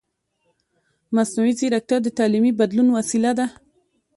مصنوعي 1.15 1.53
ځیرکتیا 1.59 1.97
د 2.03 2.07
تعلیمي 2.19 2.51
بدلون 2.59 2.87
وسیله 2.97 3.31
ده. 3.39 3.45